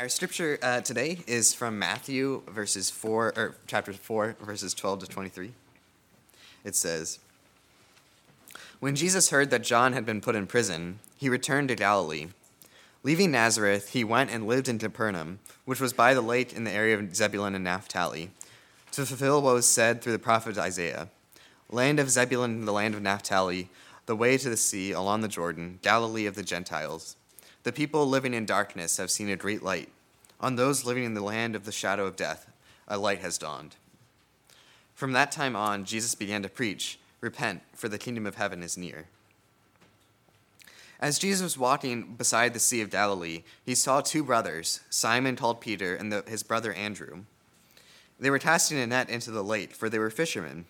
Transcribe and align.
Our 0.00 0.08
scripture 0.08 0.58
uh, 0.62 0.80
today 0.80 1.18
is 1.26 1.52
from 1.52 1.78
Matthew, 1.78 2.40
verses 2.48 2.88
four 2.88 3.34
or 3.36 3.56
chapter 3.66 3.92
four, 3.92 4.34
verses 4.40 4.72
twelve 4.72 5.00
to 5.00 5.06
twenty-three. 5.06 5.52
It 6.64 6.74
says, 6.74 7.18
"When 8.78 8.96
Jesus 8.96 9.28
heard 9.28 9.50
that 9.50 9.62
John 9.62 9.92
had 9.92 10.06
been 10.06 10.22
put 10.22 10.36
in 10.36 10.46
prison, 10.46 11.00
he 11.18 11.28
returned 11.28 11.68
to 11.68 11.74
Galilee. 11.74 12.28
Leaving 13.02 13.30
Nazareth, 13.30 13.90
he 13.90 14.02
went 14.02 14.30
and 14.30 14.46
lived 14.46 14.70
in 14.70 14.78
Capernaum, 14.78 15.38
which 15.66 15.82
was 15.82 15.92
by 15.92 16.14
the 16.14 16.22
lake 16.22 16.54
in 16.54 16.64
the 16.64 16.70
area 16.70 16.98
of 16.98 17.14
Zebulun 17.14 17.54
and 17.54 17.64
Naphtali, 17.64 18.30
to 18.92 19.04
fulfill 19.04 19.42
what 19.42 19.52
was 19.52 19.68
said 19.68 20.00
through 20.00 20.12
the 20.12 20.18
prophet 20.18 20.56
Isaiah: 20.56 21.10
Land 21.68 22.00
of 22.00 22.08
Zebulun 22.08 22.52
and 22.52 22.66
the 22.66 22.72
land 22.72 22.94
of 22.94 23.02
Naphtali, 23.02 23.68
the 24.06 24.16
way 24.16 24.38
to 24.38 24.48
the 24.48 24.56
sea 24.56 24.92
along 24.92 25.20
the 25.20 25.28
Jordan, 25.28 25.78
Galilee 25.82 26.24
of 26.24 26.36
the 26.36 26.42
Gentiles." 26.42 27.16
The 27.62 27.72
people 27.72 28.06
living 28.06 28.34
in 28.34 28.46
darkness 28.46 28.96
have 28.96 29.10
seen 29.10 29.28
a 29.28 29.36
great 29.36 29.62
light. 29.62 29.90
On 30.40 30.56
those 30.56 30.86
living 30.86 31.04
in 31.04 31.14
the 31.14 31.22
land 31.22 31.54
of 31.54 31.64
the 31.64 31.72
shadow 31.72 32.06
of 32.06 32.16
death, 32.16 32.50
a 32.88 32.96
light 32.96 33.20
has 33.20 33.36
dawned. 33.36 33.76
From 34.94 35.12
that 35.12 35.32
time 35.32 35.54
on, 35.54 35.84
Jesus 35.84 36.14
began 36.14 36.42
to 36.42 36.48
preach 36.48 36.98
Repent, 37.20 37.60
for 37.74 37.88
the 37.88 37.98
kingdom 37.98 38.26
of 38.26 38.36
heaven 38.36 38.62
is 38.62 38.78
near. 38.78 39.06
As 41.00 41.18
Jesus 41.18 41.42
was 41.42 41.58
walking 41.58 42.14
beside 42.14 42.54
the 42.54 42.60
Sea 42.60 42.80
of 42.80 42.90
Galilee, 42.90 43.42
he 43.64 43.74
saw 43.74 44.00
two 44.00 44.24
brothers, 44.24 44.80
Simon 44.90 45.36
called 45.36 45.60
Peter 45.60 45.94
and 45.94 46.12
the, 46.12 46.24
his 46.26 46.42
brother 46.42 46.72
Andrew. 46.72 47.24
They 48.18 48.30
were 48.30 48.38
casting 48.38 48.78
a 48.78 48.86
net 48.86 49.08
into 49.08 49.30
the 49.30 49.44
lake, 49.44 49.72
for 49.72 49.88
they 49.88 49.98
were 49.98 50.10
fishermen. 50.10 50.66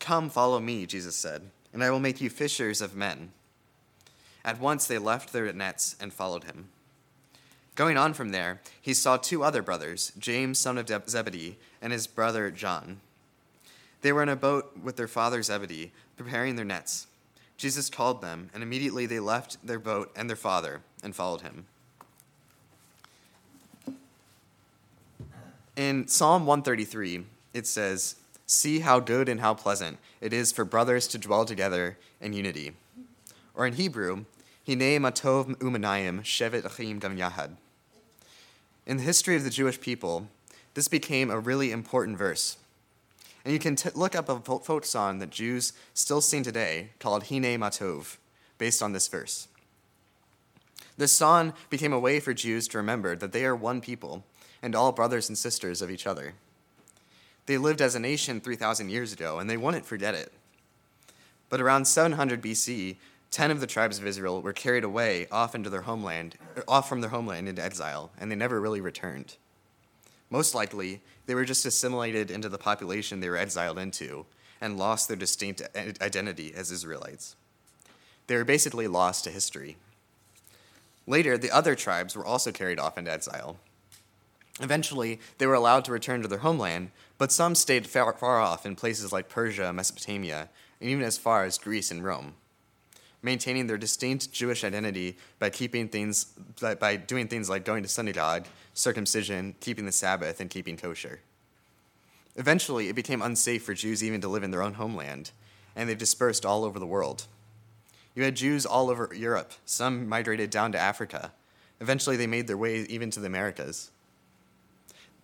Come, 0.00 0.28
follow 0.28 0.60
me, 0.60 0.86
Jesus 0.86 1.16
said, 1.16 1.50
and 1.72 1.82
I 1.82 1.90
will 1.90 2.00
make 2.00 2.20
you 2.20 2.30
fishers 2.30 2.80
of 2.80 2.96
men. 2.96 3.32
At 4.48 4.60
once 4.60 4.86
they 4.86 4.96
left 4.96 5.34
their 5.34 5.52
nets 5.52 5.94
and 6.00 6.10
followed 6.10 6.44
him. 6.44 6.68
Going 7.74 7.98
on 7.98 8.14
from 8.14 8.30
there, 8.30 8.62
he 8.80 8.94
saw 8.94 9.18
two 9.18 9.44
other 9.44 9.60
brothers, 9.60 10.10
James, 10.18 10.58
son 10.58 10.78
of 10.78 10.88
Zebedee, 10.88 11.58
and 11.82 11.92
his 11.92 12.06
brother 12.06 12.50
John. 12.50 13.02
They 14.00 14.10
were 14.10 14.22
in 14.22 14.30
a 14.30 14.36
boat 14.36 14.74
with 14.82 14.96
their 14.96 15.06
father 15.06 15.42
Zebedee, 15.42 15.92
preparing 16.16 16.56
their 16.56 16.64
nets. 16.64 17.08
Jesus 17.58 17.90
called 17.90 18.22
them, 18.22 18.48
and 18.54 18.62
immediately 18.62 19.04
they 19.04 19.20
left 19.20 19.58
their 19.62 19.78
boat 19.78 20.10
and 20.16 20.30
their 20.30 20.34
father 20.34 20.80
and 21.02 21.14
followed 21.14 21.42
him. 21.42 21.66
In 25.76 26.08
Psalm 26.08 26.46
133, 26.46 27.26
it 27.52 27.66
says, 27.66 28.16
See 28.46 28.80
how 28.80 28.98
good 28.98 29.28
and 29.28 29.40
how 29.40 29.52
pleasant 29.52 29.98
it 30.22 30.32
is 30.32 30.52
for 30.52 30.64
brothers 30.64 31.06
to 31.08 31.18
dwell 31.18 31.44
together 31.44 31.98
in 32.18 32.32
unity. 32.32 32.72
Or 33.54 33.66
in 33.66 33.74
Hebrew, 33.74 34.24
Hine 34.68 35.00
matov 35.00 35.56
umanayim 35.60 36.20
shevet 36.20 36.66
achim 36.66 36.98
gam 36.98 37.16
yahad. 37.16 37.52
In 38.84 38.98
the 38.98 39.02
history 39.02 39.34
of 39.34 39.42
the 39.42 39.48
Jewish 39.48 39.80
people, 39.80 40.28
this 40.74 40.88
became 40.88 41.30
a 41.30 41.38
really 41.38 41.72
important 41.72 42.18
verse. 42.18 42.58
And 43.46 43.54
you 43.54 43.58
can 43.58 43.76
t- 43.76 43.88
look 43.94 44.14
up 44.14 44.28
a 44.28 44.38
folk 44.40 44.84
song 44.84 45.20
that 45.20 45.30
Jews 45.30 45.72
still 45.94 46.20
sing 46.20 46.42
today 46.42 46.90
called 46.98 47.28
Hine 47.28 47.58
Matov, 47.58 48.18
based 48.58 48.82
on 48.82 48.92
this 48.92 49.08
verse. 49.08 49.48
This 50.98 51.12
song 51.12 51.54
became 51.70 51.94
a 51.94 51.98
way 51.98 52.20
for 52.20 52.34
Jews 52.34 52.68
to 52.68 52.76
remember 52.76 53.16
that 53.16 53.32
they 53.32 53.46
are 53.46 53.56
one 53.56 53.80
people 53.80 54.22
and 54.60 54.74
all 54.74 54.92
brothers 54.92 55.30
and 55.30 55.38
sisters 55.38 55.80
of 55.80 55.90
each 55.90 56.06
other. 56.06 56.34
They 57.46 57.56
lived 57.56 57.80
as 57.80 57.94
a 57.94 58.00
nation 58.00 58.38
3,000 58.38 58.90
years 58.90 59.14
ago, 59.14 59.38
and 59.38 59.48
they 59.48 59.56
wouldn't 59.56 59.86
forget 59.86 60.14
it. 60.14 60.30
But 61.48 61.62
around 61.62 61.86
700 61.86 62.42
BC, 62.42 62.96
Ten 63.30 63.50
of 63.50 63.60
the 63.60 63.66
tribes 63.66 63.98
of 63.98 64.06
Israel 64.06 64.40
were 64.40 64.54
carried 64.54 64.84
away 64.84 65.26
off 65.30 65.54
into 65.54 65.68
their 65.68 65.82
homeland, 65.82 66.36
off 66.66 66.88
from 66.88 67.02
their 67.02 67.10
homeland 67.10 67.48
into 67.48 67.62
exile, 67.62 68.10
and 68.18 68.30
they 68.30 68.36
never 68.36 68.60
really 68.60 68.80
returned. 68.80 69.36
Most 70.30 70.54
likely, 70.54 71.02
they 71.26 71.34
were 71.34 71.44
just 71.44 71.66
assimilated 71.66 72.30
into 72.30 72.48
the 72.48 72.58
population 72.58 73.20
they 73.20 73.28
were 73.28 73.36
exiled 73.36 73.78
into 73.78 74.24
and 74.60 74.78
lost 74.78 75.08
their 75.08 75.16
distinct 75.16 75.62
identity 76.00 76.52
as 76.54 76.72
Israelites. 76.72 77.36
They 78.26 78.36
were 78.36 78.44
basically 78.44 78.88
lost 78.88 79.24
to 79.24 79.30
history. 79.30 79.76
Later, 81.06 81.38
the 81.38 81.50
other 81.50 81.74
tribes 81.74 82.16
were 82.16 82.26
also 82.26 82.50
carried 82.50 82.78
off 82.78 82.98
into 82.98 83.12
exile. 83.12 83.58
Eventually, 84.60 85.20
they 85.36 85.46
were 85.46 85.54
allowed 85.54 85.84
to 85.84 85.92
return 85.92 86.22
to 86.22 86.28
their 86.28 86.38
homeland, 86.38 86.90
but 87.18 87.30
some 87.30 87.54
stayed 87.54 87.86
far, 87.86 88.12
far 88.14 88.40
off 88.40 88.66
in 88.66 88.74
places 88.74 89.12
like 89.12 89.28
Persia, 89.28 89.72
Mesopotamia, 89.72 90.48
and 90.80 90.90
even 90.90 91.04
as 91.04 91.16
far 91.16 91.44
as 91.44 91.58
Greece 91.58 91.90
and 91.90 92.02
Rome 92.02 92.34
maintaining 93.22 93.66
their 93.66 93.78
distinct 93.78 94.32
Jewish 94.32 94.64
identity 94.64 95.16
by 95.38 95.50
keeping 95.50 95.88
things 95.88 96.26
by 96.60 96.96
doing 96.96 97.28
things 97.28 97.50
like 97.50 97.64
going 97.64 97.82
to 97.82 97.88
synagogue, 97.88 98.46
circumcision, 98.74 99.54
keeping 99.60 99.86
the 99.86 99.92
Sabbath, 99.92 100.40
and 100.40 100.50
keeping 100.50 100.76
kosher. 100.76 101.20
Eventually, 102.36 102.88
it 102.88 102.94
became 102.94 103.20
unsafe 103.20 103.64
for 103.64 103.74
Jews 103.74 104.04
even 104.04 104.20
to 104.20 104.28
live 104.28 104.44
in 104.44 104.52
their 104.52 104.62
own 104.62 104.74
homeland, 104.74 105.32
and 105.74 105.88
they 105.88 105.94
dispersed 105.94 106.46
all 106.46 106.64
over 106.64 106.78
the 106.78 106.86
world. 106.86 107.26
You 108.14 108.24
had 108.24 108.36
Jews 108.36 108.64
all 108.64 108.90
over 108.90 109.12
Europe. 109.14 109.52
Some 109.64 110.08
migrated 110.08 110.50
down 110.50 110.72
to 110.72 110.78
Africa. 110.78 111.32
Eventually, 111.80 112.16
they 112.16 112.26
made 112.26 112.46
their 112.46 112.56
way 112.56 112.80
even 112.88 113.10
to 113.10 113.20
the 113.20 113.26
Americas. 113.26 113.90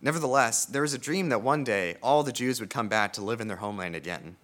Nevertheless, 0.01 0.65
there 0.65 0.81
was 0.81 0.93
a 0.93 0.97
dream 0.97 1.29
that 1.29 1.41
one 1.41 1.63
day 1.63 1.95
all 2.03 2.23
the 2.23 2.31
Jews 2.31 2.59
would 2.59 2.69
come 2.69 2.87
back 2.87 3.11
to 3.13 3.23
live 3.23 3.41
in 3.41 3.47
their 3.47 3.57
homeland 3.57 3.95
again. 3.95 4.35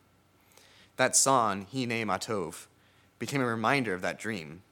That 0.97 1.15
song, 1.15 1.67
Hine 1.71 2.05
Matov, 2.07 2.67
became 3.21 3.39
a 3.39 3.45
reminder 3.45 3.93
of 3.93 4.01
that 4.01 4.17
dream. 4.17 4.63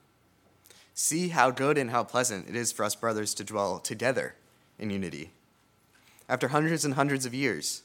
See 0.92 1.28
how 1.28 1.52
good 1.52 1.78
and 1.78 1.90
how 1.90 2.02
pleasant 2.02 2.48
it 2.48 2.56
is 2.56 2.72
for 2.72 2.84
us 2.84 2.96
brothers 2.96 3.32
to 3.34 3.44
dwell 3.44 3.78
together 3.78 4.34
in 4.76 4.90
unity. 4.90 5.30
After 6.28 6.48
hundreds 6.48 6.84
and 6.84 6.94
hundreds 6.94 7.24
of 7.24 7.32
years, 7.32 7.82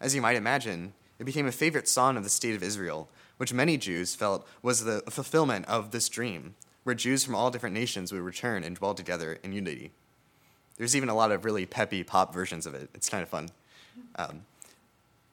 as 0.00 0.12
you 0.12 0.20
might 0.20 0.34
imagine, 0.34 0.92
it 1.20 1.24
became 1.24 1.46
a 1.46 1.52
favorite 1.52 1.86
song 1.86 2.16
of 2.16 2.24
the 2.24 2.30
state 2.30 2.56
of 2.56 2.64
Israel, 2.64 3.08
which 3.36 3.52
many 3.52 3.76
Jews 3.76 4.16
felt 4.16 4.44
was 4.60 4.82
the 4.82 5.04
fulfillment 5.08 5.66
of 5.66 5.92
this 5.92 6.08
dream, 6.08 6.56
where 6.82 6.96
Jews 6.96 7.24
from 7.24 7.36
all 7.36 7.52
different 7.52 7.74
nations 7.74 8.10
would 8.10 8.22
return 8.22 8.64
and 8.64 8.74
dwell 8.74 8.94
together 8.94 9.38
in 9.44 9.52
unity. 9.52 9.92
There's 10.78 10.96
even 10.96 11.08
a 11.08 11.14
lot 11.14 11.30
of 11.30 11.44
really 11.44 11.64
peppy 11.64 12.02
pop 12.02 12.34
versions 12.34 12.66
of 12.66 12.74
it. 12.74 12.90
It's 12.92 13.08
kind 13.08 13.22
of 13.22 13.28
fun. 13.28 13.50
Um, 14.16 14.42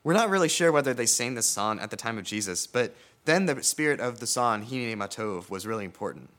we're 0.07 0.13
not 0.13 0.29
really 0.29 0.47
sure 0.47 0.71
whether 0.71 0.93
they 0.93 1.05
sang 1.05 1.35
this 1.35 1.47
song 1.47 1.81
at 1.81 1.89
the 1.89 1.97
time 1.97 2.17
of 2.17 2.23
Jesus, 2.23 2.65
but 2.65 2.95
then 3.25 3.45
the 3.45 3.61
spirit 3.61 3.99
of 3.99 4.21
the 4.21 4.25
song 4.25 4.61
Hine 4.61 4.97
Matov 4.97 5.49
was 5.49 5.67
really 5.67 5.83
important. 5.83 6.29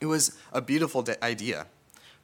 It 0.00 0.06
was 0.06 0.38
a 0.52 0.60
beautiful 0.60 1.04
idea, 1.20 1.66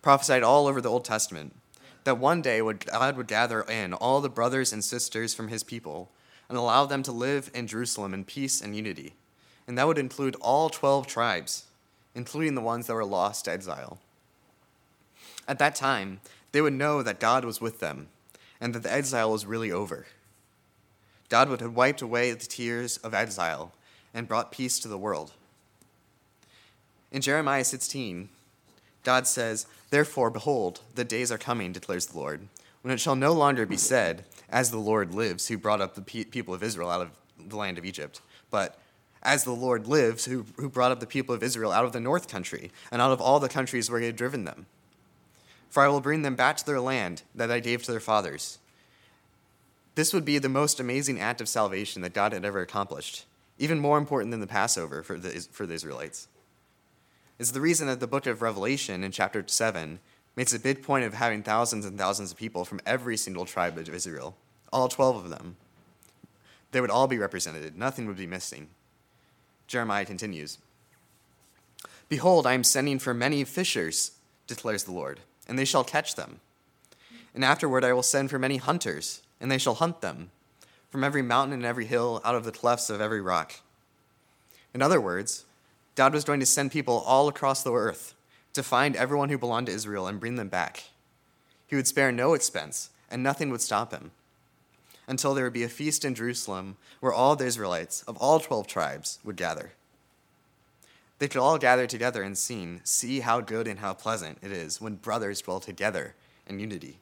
prophesied 0.01 0.45
all 0.45 0.69
over 0.69 0.81
the 0.81 0.89
Old 0.89 1.05
Testament, 1.05 1.57
that 2.05 2.19
one 2.19 2.41
day 2.41 2.61
God 2.61 3.17
would 3.17 3.27
gather 3.27 3.63
in 3.63 3.93
all 3.93 4.21
the 4.21 4.29
brothers 4.29 4.73
and 4.73 4.85
sisters 4.85 5.35
from 5.35 5.49
his 5.49 5.65
people 5.65 6.09
and 6.49 6.57
allow 6.57 6.87
them 6.87 7.03
to 7.03 7.11
live 7.11 7.51
in 7.53 7.67
Jerusalem 7.67 8.15
in 8.15 8.25
peace 8.25 8.61
and 8.61 8.77
unity. 8.77 9.15
And 9.67 9.77
that 9.77 9.89
would 9.89 9.99
include 9.99 10.37
all 10.41 10.71
12 10.71 11.09
tribes, 11.09 11.65
including 12.15 12.55
the 12.55 12.61
ones 12.61 12.87
that 12.87 12.95
were 12.95 13.05
lost 13.05 13.47
to 13.47 13.51
exile. 13.51 13.99
At 15.49 15.59
that 15.59 15.75
time, 15.75 16.21
they 16.53 16.61
would 16.61 16.75
know 16.75 17.03
that 17.03 17.19
God 17.19 17.45
was 17.45 17.61
with 17.61 17.81
them 17.81 18.07
and 18.63 18.73
that 18.75 18.85
the 18.85 18.93
exile 18.93 19.33
was 19.33 19.45
really 19.45 19.73
over. 19.73 20.07
God 21.29 21.49
would 21.49 21.61
have 21.61 21.75
wiped 21.75 22.01
away 22.01 22.31
the 22.31 22.47
tears 22.47 22.97
of 22.99 23.13
exile 23.13 23.73
and 24.15 24.29
brought 24.29 24.53
peace 24.53 24.79
to 24.79 24.89
the 24.89 24.97
world. 24.97 25.33
In 27.11 27.23
Jeremiah 27.23 27.65
16, 27.65 28.29
God 29.03 29.27
says, 29.27 29.67
Therefore, 29.91 30.31
behold, 30.31 30.81
the 30.95 31.05
days 31.05 31.33
are 31.33 31.39
coming, 31.39 31.73
declares 31.73 32.07
the 32.07 32.19
Lord, 32.19 32.47
when 32.83 32.95
it 32.95 33.01
shall 33.01 33.17
no 33.17 33.33
longer 33.33 33.67
be 33.67 33.77
said, 33.77 34.25
As 34.49 34.71
the 34.71 34.79
Lord 34.79 35.13
lives, 35.13 35.49
who 35.49 35.59
brought 35.59 35.81
up 35.81 35.97
the 35.97 36.01
pe- 36.01 36.25
people 36.25 36.55
of 36.55 36.63
Israel 36.63 36.89
out 36.89 37.01
of 37.01 37.11
the 37.45 37.57
land 37.57 37.79
of 37.79 37.85
Egypt, 37.85 38.21
but 38.49 38.79
as 39.25 39.43
the 39.43 39.51
Lord 39.51 39.89
lives, 39.89 40.27
who, 40.27 40.47
who 40.57 40.69
brought 40.69 40.93
up 40.93 41.01
the 41.01 41.07
people 41.07 41.35
of 41.35 41.43
Israel 41.43 41.73
out 41.73 41.85
of 41.85 41.93
the 41.93 42.01
north 42.01 42.29
country 42.29 42.71
and 42.93 43.03
out 43.03 43.11
of 43.11 43.21
all 43.21 43.41
the 43.41 43.49
countries 43.49 43.91
where 43.91 43.99
he 43.99 44.07
had 44.07 44.17
driven 44.17 44.45
them. 44.45 44.67
For 45.73 45.83
I 45.83 45.89
will 45.89 46.01
bring 46.01 46.23
them 46.23 46.37
back 46.37 46.59
to 46.59 46.67
their 46.67 46.81
land 46.81 47.23
that 47.35 47.51
I 47.51 47.59
gave 47.59 47.83
to 47.83 47.91
their 47.91 47.99
fathers 47.99 48.59
this 49.95 50.13
would 50.15 50.25
be 50.25 50.39
the 50.39 50.49
most 50.49 50.81
amazing 50.81 51.21
act 51.21 51.41
of 51.41 51.49
salvation 51.49 52.03
that 52.03 52.15
God 52.15 52.33
had 52.33 52.45
ever 52.45 52.61
accomplished, 52.61 53.27
even 53.59 53.79
more 53.79 53.99
important 53.99 54.31
than 54.31 54.41
the 54.41 54.47
Passover 54.47 55.03
for 55.03 55.19
the, 55.19 55.47
for 55.51 55.67
the 55.67 55.75
Israelites. 55.75 56.29
It's 57.39 57.51
the 57.51 57.61
reason 57.61 57.89
that 57.89 58.01
the 58.01 58.07
book 58.07 58.27
of 58.27 58.41
Revelation 58.41 59.05
in 59.05 59.13
chapter 59.13 59.45
7 59.47 59.99
makes 60.35 60.55
a 60.55 60.59
big 60.59 60.83
point 60.83 61.05
of 61.05 61.15
having 61.15 61.43
thousands 61.43 61.85
and 61.85 61.99
thousands 61.99 62.33
of 62.33 62.39
people 62.39 62.65
from 62.65 62.81
every 62.87 63.17
single 63.17 63.45
tribe 63.45 63.77
of 63.77 63.89
Israel, 63.89 64.35
all 64.73 64.89
12 64.89 65.17
of 65.17 65.31
them. 65.31 65.57
They 66.71 66.81
would 66.81 66.91
all 66.91 67.07
be 67.07 67.19
represented, 67.19 67.77
nothing 67.77 68.07
would 68.07 68.17
be 68.17 68.27
missing. 68.27 68.69
Jeremiah 69.67 70.07
continues 70.07 70.59
Behold, 72.09 72.47
I 72.47 72.55
am 72.55 72.65
sending 72.65 72.99
for 72.99 73.13
many 73.13 73.45
fishers, 73.45 74.13
declares 74.47 74.85
the 74.85 74.93
Lord, 74.93 75.21
and 75.49 75.59
they 75.59 75.65
shall 75.65 75.85
catch 75.85 76.15
them. 76.15 76.41
And 77.35 77.45
afterward 77.45 77.85
I 77.85 77.93
will 77.93 78.03
send 78.03 78.31
for 78.31 78.39
many 78.39 78.59
hunters 78.59 79.23
and 79.41 79.51
they 79.51 79.59
shall 79.59 79.75
hunt 79.75 80.01
them 80.01 80.31
from 80.91 81.03
every 81.03 81.23
mountain 81.23 81.55
and 81.55 81.65
every 81.65 81.87
hill, 81.87 82.21
out 82.23 82.35
of 82.35 82.45
the 82.45 82.53
clefts 82.53 82.91
of 82.91 83.01
every 83.01 83.21
rock. 83.21 83.55
In 84.75 84.83
other 84.83 85.01
words, 85.01 85.47
God 85.95 86.13
was 86.13 86.25
going 86.25 86.41
to 86.41 86.47
send 86.47 86.71
people 86.71 87.03
all 87.07 87.29
across 87.29 87.63
the 87.63 87.73
earth 87.73 88.15
to 88.53 88.63
find 88.63 88.95
everyone 88.95 89.31
who 89.31 89.39
belonged 89.39 89.67
to 89.67 89.73
Israel 89.73 90.07
and 90.07 90.21
bring 90.21 90.37
them 90.37 90.49
back. 90.49 90.85
He 91.67 91.77
would 91.77 91.87
spare 91.87 92.13
no 92.13 92.35
expense, 92.35 92.91
and 93.11 93.23
nothing 93.23 93.49
would 93.51 93.63
stop 93.63 93.91
him 93.91 94.11
until 95.09 95.35
there 95.35 95.45
would 95.45 95.53
be 95.53 95.65
a 95.65 95.69
feast 95.69 96.05
in 96.05 96.15
Jerusalem 96.15 96.77
where 97.01 97.13
all 97.13 97.37
the 97.37 97.47
Israelites 97.47 98.03
of 98.03 98.17
all 98.19 98.39
12 98.39 98.67
tribes 98.67 99.19
would 99.25 99.37
gather. 99.37 99.73
They 101.23 101.29
could 101.29 101.41
all 101.41 101.57
gather 101.57 101.87
together 101.87 102.25
and 102.25 102.37
sing, 102.37 102.81
See 102.83 103.21
how 103.21 103.41
good 103.41 103.69
and 103.69 103.79
how 103.79 103.95
pleasant 103.95 104.39
it 104.43 104.51
is 104.51 104.81
when 104.81 104.97
brothers 104.97 105.41
dwell 105.41 105.61
together 105.61 106.17
in 106.49 106.59
unity. 106.59 106.99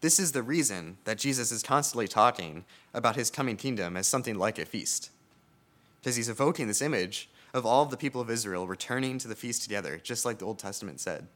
This 0.00 0.18
is 0.18 0.32
the 0.32 0.42
reason 0.42 0.96
that 1.04 1.18
Jesus 1.18 1.52
is 1.52 1.62
constantly 1.62 2.08
talking 2.08 2.64
about 2.94 3.16
his 3.16 3.30
coming 3.30 3.58
kingdom 3.58 3.94
as 3.94 4.06
something 4.06 4.38
like 4.38 4.58
a 4.58 4.64
feast. 4.64 5.10
Because 6.00 6.16
he's 6.16 6.30
evoking 6.30 6.66
this 6.66 6.80
image 6.80 7.28
of 7.52 7.66
all 7.66 7.82
of 7.82 7.90
the 7.90 7.98
people 7.98 8.22
of 8.22 8.30
Israel 8.30 8.66
returning 8.66 9.18
to 9.18 9.28
the 9.28 9.36
feast 9.36 9.62
together, 9.62 10.00
just 10.02 10.24
like 10.24 10.38
the 10.38 10.46
Old 10.46 10.58
Testament 10.58 10.98
said. 10.98 11.26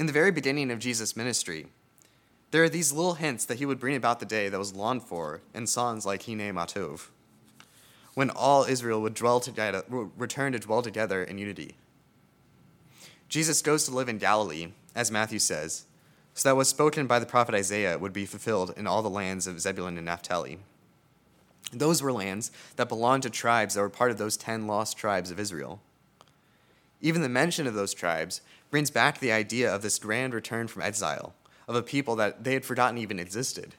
In 0.00 0.06
the 0.06 0.12
very 0.12 0.32
beginning 0.32 0.72
of 0.72 0.80
Jesus' 0.80 1.16
ministry, 1.16 1.66
there 2.50 2.64
are 2.64 2.68
these 2.68 2.92
little 2.92 3.14
hints 3.14 3.44
that 3.44 3.58
he 3.58 3.66
would 3.66 3.78
bring 3.78 3.94
about 3.94 4.18
the 4.18 4.26
day 4.26 4.48
that 4.48 4.58
was 4.58 4.74
longed 4.74 5.04
for 5.04 5.42
in 5.54 5.68
songs 5.68 6.04
like 6.04 6.26
Hine 6.26 6.40
Matov, 6.40 7.10
when 8.14 8.30
all 8.30 8.64
Israel 8.64 9.00
would 9.02 9.14
dwell 9.14 9.40
together, 9.40 9.84
return 9.88 10.52
to 10.52 10.58
dwell 10.58 10.82
together 10.82 11.22
in 11.22 11.38
unity. 11.38 11.76
Jesus 13.28 13.62
goes 13.62 13.84
to 13.84 13.94
live 13.94 14.08
in 14.08 14.18
Galilee, 14.18 14.68
as 14.94 15.10
Matthew 15.10 15.38
says, 15.38 15.84
so 16.34 16.48
that 16.48 16.56
was 16.56 16.68
spoken 16.68 17.06
by 17.06 17.18
the 17.18 17.26
prophet 17.26 17.54
Isaiah 17.54 17.98
would 17.98 18.12
be 18.12 18.26
fulfilled 18.26 18.74
in 18.76 18.86
all 18.86 19.02
the 19.02 19.10
lands 19.10 19.46
of 19.46 19.60
Zebulun 19.60 19.96
and 19.96 20.06
Naphtali. 20.06 20.58
Those 21.72 22.02
were 22.02 22.12
lands 22.12 22.50
that 22.76 22.88
belonged 22.88 23.22
to 23.24 23.30
tribes 23.30 23.74
that 23.74 23.80
were 23.80 23.90
part 23.90 24.10
of 24.10 24.18
those 24.18 24.36
ten 24.36 24.66
lost 24.66 24.96
tribes 24.96 25.30
of 25.30 25.38
Israel. 25.38 25.80
Even 27.00 27.22
the 27.22 27.28
mention 27.28 27.66
of 27.66 27.74
those 27.74 27.94
tribes 27.94 28.40
brings 28.70 28.90
back 28.90 29.18
the 29.18 29.32
idea 29.32 29.72
of 29.72 29.82
this 29.82 29.98
grand 29.98 30.34
return 30.34 30.66
from 30.66 30.82
exile, 30.82 31.34
of 31.68 31.74
a 31.76 31.82
people 31.82 32.16
that 32.16 32.44
they 32.44 32.54
had 32.54 32.64
forgotten 32.64 32.98
even 32.98 33.18
existed. 33.18 33.74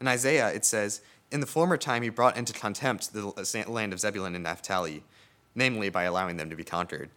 In 0.00 0.08
Isaiah, 0.08 0.48
it 0.48 0.64
says, 0.64 1.00
In 1.34 1.40
the 1.40 1.46
former 1.46 1.76
time 1.76 2.04
he 2.04 2.10
brought 2.10 2.36
into 2.36 2.52
contempt 2.52 3.12
the 3.12 3.26
uh, 3.26 3.68
land 3.68 3.92
of 3.92 3.98
Zebulun 3.98 4.36
and 4.36 4.44
Naphtali, 4.44 5.02
namely 5.56 5.88
by 5.88 6.04
allowing 6.04 6.36
them 6.36 6.48
to 6.48 6.54
be 6.54 6.62
conquered. 6.62 7.10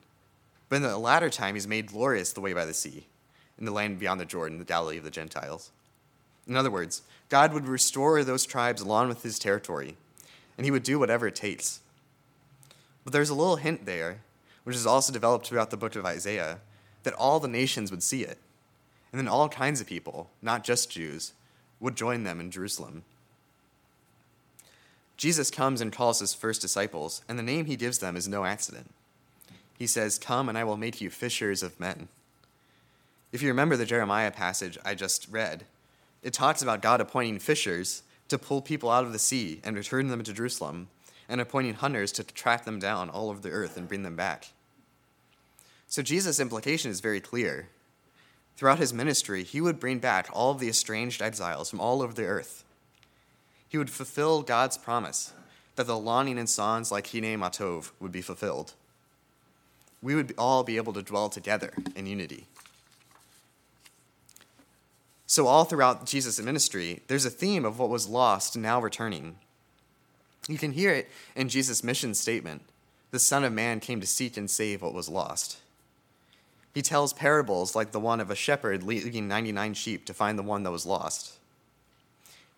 But 0.69 0.77
in 0.77 0.81
the 0.81 0.97
latter 0.97 1.29
time 1.29 1.53
he's 1.53 1.67
made 1.67 1.85
glorious 1.85 2.33
the 2.33 2.41
way 2.41 2.51
by 2.51 2.65
the 2.65 2.73
sea, 2.73 3.05
in 3.59 3.65
the 3.65 3.71
land 3.71 3.99
beyond 3.99 4.19
the 4.19 4.25
Jordan, 4.25 4.57
the 4.57 4.65
Galilee 4.65 4.97
of 4.97 5.03
the 5.03 5.11
Gentiles. 5.11 5.69
In 6.47 6.55
other 6.55 6.71
words, 6.71 7.03
God 7.29 7.53
would 7.53 7.67
restore 7.67 8.23
those 8.23 8.43
tribes 8.43 8.81
along 8.81 9.09
with 9.09 9.21
his 9.21 9.37
territory, 9.37 9.97
and 10.57 10.65
he 10.65 10.71
would 10.71 10.81
do 10.81 10.97
whatever 10.97 11.27
it 11.27 11.35
takes. 11.35 11.81
But 13.03 13.13
there's 13.13 13.29
a 13.29 13.35
little 13.35 13.57
hint 13.57 13.85
there, 13.85 14.21
which 14.63 14.75
is 14.75 14.87
also 14.87 15.13
developed 15.13 15.45
throughout 15.45 15.69
the 15.69 15.77
book 15.77 15.95
of 15.95 16.07
Isaiah, 16.07 16.57
that 17.03 17.13
all 17.13 17.39
the 17.39 17.47
nations 17.47 17.91
would 17.91 18.01
see 18.01 18.23
it. 18.23 18.39
And 19.11 19.19
then 19.19 19.27
all 19.27 19.47
kinds 19.47 19.79
of 19.79 19.85
people, 19.85 20.31
not 20.41 20.63
just 20.63 20.89
Jews, 20.89 21.33
would 21.79 21.95
join 21.95 22.23
them 22.23 22.39
in 22.39 22.49
Jerusalem. 22.49 23.03
Jesus 25.17 25.49
comes 25.49 25.81
and 25.81 25.91
calls 25.91 26.19
his 26.19 26.35
first 26.35 26.61
disciples, 26.61 27.23
and 27.27 27.37
the 27.37 27.43
name 27.43 27.65
he 27.65 27.75
gives 27.75 27.97
them 27.97 28.15
is 28.15 28.27
no 28.27 28.45
accident. 28.45 28.91
He 29.77 29.87
says, 29.87 30.19
Come 30.19 30.47
and 30.47 30.57
I 30.57 30.63
will 30.63 30.77
make 30.77 31.01
you 31.01 31.09
fishers 31.09 31.63
of 31.63 31.79
men. 31.79 32.07
If 33.31 33.41
you 33.41 33.49
remember 33.49 33.75
the 33.75 33.85
Jeremiah 33.85 34.31
passage 34.31 34.77
I 34.85 34.95
just 34.95 35.27
read, 35.29 35.65
it 36.23 36.33
talks 36.33 36.61
about 36.61 36.81
God 36.81 37.01
appointing 37.01 37.39
fishers 37.39 38.03
to 38.29 38.37
pull 38.37 38.61
people 38.61 38.89
out 38.89 39.05
of 39.05 39.11
the 39.11 39.19
sea 39.19 39.59
and 39.63 39.75
return 39.75 40.07
them 40.07 40.23
to 40.23 40.33
Jerusalem, 40.33 40.87
and 41.29 41.41
appointing 41.41 41.73
hunters 41.73 42.11
to 42.13 42.23
track 42.23 42.63
them 42.63 42.79
down 42.79 43.09
all 43.09 43.29
over 43.29 43.41
the 43.41 43.49
earth 43.49 43.75
and 43.75 43.87
bring 43.87 44.03
them 44.03 44.15
back. 44.15 44.51
So 45.87 46.01
Jesus' 46.01 46.39
implication 46.39 46.91
is 46.91 46.99
very 46.99 47.19
clear. 47.19 47.69
Throughout 48.55 48.79
his 48.79 48.93
ministry, 48.93 49.43
he 49.43 49.61
would 49.61 49.79
bring 49.79 49.99
back 49.99 50.29
all 50.31 50.51
of 50.51 50.59
the 50.59 50.69
estranged 50.69 51.21
exiles 51.21 51.69
from 51.69 51.79
all 51.79 52.01
over 52.01 52.13
the 52.13 52.25
earth. 52.25 52.63
He 53.69 53.77
would 53.77 53.89
fulfill 53.89 54.41
God's 54.41 54.77
promise 54.77 55.33
that 55.75 55.87
the 55.87 55.97
longing 55.97 56.37
in 56.37 56.47
songs 56.47 56.91
like 56.91 57.11
Hine 57.11 57.39
Matov 57.39 57.91
would 57.99 58.11
be 58.11 58.21
fulfilled. 58.21 58.73
We 60.01 60.15
would 60.15 60.33
all 60.37 60.63
be 60.63 60.77
able 60.77 60.93
to 60.93 61.01
dwell 61.01 61.29
together 61.29 61.73
in 61.95 62.05
unity. 62.05 62.45
So, 65.25 65.47
all 65.47 65.65
throughout 65.65 66.05
Jesus' 66.05 66.41
ministry, 66.41 67.01
there's 67.07 67.25
a 67.25 67.29
theme 67.29 67.65
of 67.65 67.79
what 67.79 67.89
was 67.89 68.07
lost 68.07 68.55
now 68.55 68.79
returning. 68.79 69.35
You 70.47 70.57
can 70.57 70.71
hear 70.71 70.91
it 70.91 71.09
in 71.35 71.49
Jesus' 71.49 71.83
mission 71.83 72.13
statement 72.13 72.61
the 73.11 73.19
Son 73.19 73.43
of 73.43 73.53
Man 73.53 73.79
came 73.79 74.01
to 74.01 74.07
seek 74.07 74.37
and 74.37 74.49
save 74.49 74.81
what 74.81 74.93
was 74.93 75.09
lost. 75.09 75.57
He 76.73 76.81
tells 76.81 77.13
parables 77.13 77.75
like 77.75 77.91
the 77.91 77.99
one 77.99 78.19
of 78.19 78.29
a 78.29 78.35
shepherd 78.35 78.83
leading 78.83 79.27
99 79.27 79.73
sheep 79.73 80.05
to 80.05 80.13
find 80.13 80.37
the 80.37 80.43
one 80.43 80.63
that 80.63 80.71
was 80.71 80.85
lost. 80.85 81.36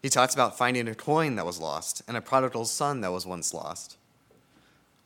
He 0.02 0.10
talks 0.10 0.34
about 0.34 0.58
finding 0.58 0.88
a 0.88 0.96
coin 0.96 1.36
that 1.36 1.46
was 1.46 1.60
lost 1.60 2.02
and 2.08 2.16
a 2.16 2.22
prodigal 2.22 2.66
son 2.66 3.02
that 3.02 3.12
was 3.12 3.26
once 3.26 3.54
lost. 3.54 3.98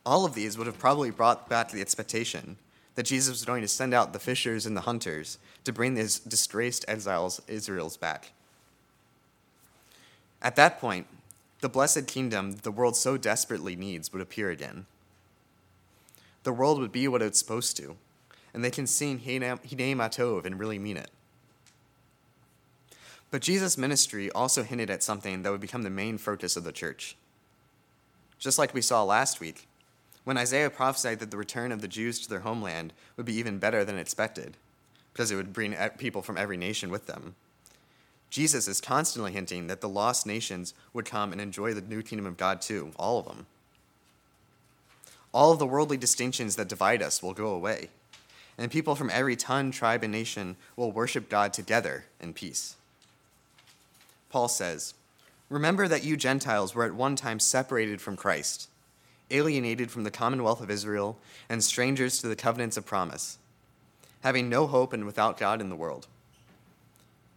All 0.05 0.25
of 0.25 0.35
these 0.35 0.57
would 0.57 0.67
have 0.67 0.77
probably 0.77 1.09
brought 1.09 1.49
back 1.49 1.71
the 1.71 1.81
expectation 1.81 2.57
that 2.95 3.03
Jesus 3.03 3.31
was 3.31 3.45
going 3.45 3.61
to 3.61 3.67
send 3.67 3.93
out 3.93 4.13
the 4.13 4.19
fishers 4.19 4.65
and 4.65 4.77
the 4.77 4.81
hunters 4.81 5.39
to 5.63 5.73
bring 5.73 5.95
these 5.95 6.19
disgraced 6.19 6.85
exiles, 6.87 7.41
Israel's 7.47 7.97
back. 7.97 8.31
At 10.41 10.55
that 10.57 10.79
point, 10.79 11.07
the 11.61 11.69
blessed 11.69 12.05
kingdom 12.05 12.57
the 12.63 12.71
world 12.71 12.95
so 12.95 13.17
desperately 13.17 13.75
needs 13.75 14.11
would 14.11 14.21
appear 14.21 14.51
again. 14.51 14.85
The 16.43 16.53
world 16.53 16.79
would 16.79 16.91
be 16.91 17.07
what 17.07 17.21
it's 17.21 17.39
supposed 17.39 17.77
to, 17.77 17.95
and 18.53 18.63
they 18.63 18.69
can 18.69 18.85
sing 18.85 19.19
Hine 19.19 19.41
Matov 19.41 20.45
and 20.45 20.59
really 20.59 20.77
mean 20.77 20.97
it. 20.97 21.09
But 23.33 23.41
Jesus' 23.41 23.79
ministry 23.79 24.29
also 24.29 24.61
hinted 24.61 24.91
at 24.91 25.01
something 25.01 25.41
that 25.41 25.51
would 25.51 25.59
become 25.59 25.81
the 25.81 25.89
main 25.89 26.19
focus 26.19 26.55
of 26.55 26.65
the 26.65 26.71
church. 26.71 27.15
Just 28.37 28.59
like 28.59 28.75
we 28.75 28.81
saw 28.81 29.03
last 29.03 29.39
week, 29.39 29.67
when 30.23 30.37
Isaiah 30.37 30.69
prophesied 30.69 31.17
that 31.17 31.31
the 31.31 31.37
return 31.37 31.71
of 31.71 31.81
the 31.81 31.87
Jews 31.87 32.19
to 32.19 32.29
their 32.29 32.41
homeland 32.41 32.93
would 33.17 33.25
be 33.25 33.33
even 33.33 33.57
better 33.57 33.83
than 33.83 33.97
expected, 33.97 34.55
because 35.11 35.31
it 35.31 35.35
would 35.35 35.51
bring 35.51 35.75
people 35.97 36.21
from 36.21 36.37
every 36.37 36.57
nation 36.57 36.91
with 36.91 37.07
them. 37.07 37.33
Jesus 38.29 38.67
is 38.67 38.79
constantly 38.79 39.31
hinting 39.31 39.65
that 39.65 39.81
the 39.81 39.89
lost 39.89 40.27
nations 40.27 40.75
would 40.93 41.05
come 41.05 41.31
and 41.31 41.41
enjoy 41.41 41.73
the 41.73 41.81
new 41.81 42.03
kingdom 42.03 42.27
of 42.27 42.37
God 42.37 42.61
too, 42.61 42.91
all 42.97 43.17
of 43.17 43.25
them. 43.25 43.47
All 45.33 45.51
of 45.51 45.57
the 45.57 45.65
worldly 45.65 45.97
distinctions 45.97 46.55
that 46.57 46.69
divide 46.69 47.01
us 47.01 47.23
will 47.23 47.33
go 47.33 47.47
away, 47.47 47.89
and 48.59 48.69
people 48.69 48.93
from 48.93 49.09
every 49.09 49.35
tongue, 49.35 49.71
tribe, 49.71 50.03
and 50.03 50.11
nation 50.11 50.55
will 50.75 50.91
worship 50.91 51.29
God 51.29 51.51
together 51.51 52.05
in 52.21 52.33
peace. 52.33 52.75
Paul 54.33 54.49
says, 54.49 54.95
Remember 55.49 55.87
that 55.87 56.03
you 56.03 56.17
Gentiles 56.17 56.75
were 56.75 56.83
at 56.83 56.93
one 56.93 57.15
time 57.15 57.39
separated 57.39 58.01
from 58.01 58.17
Christ 58.17 58.67
alienated 59.33 59.91
from 59.91 60.03
the 60.03 60.11
commonwealth 60.11 60.61
of 60.61 60.69
Israel, 60.69 61.17
and 61.49 61.63
strangers 61.63 62.19
to 62.21 62.27
the 62.27 62.35
covenants 62.35 62.77
of 62.77 62.85
promise, 62.85 63.37
having 64.21 64.47
no 64.47 64.67
hope 64.67 64.93
and 64.93 65.05
without 65.05 65.37
God 65.37 65.59
in 65.59 65.69
the 65.69 65.75
world. 65.75 66.07